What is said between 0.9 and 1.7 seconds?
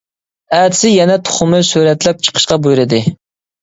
يەنە تۇخۇمى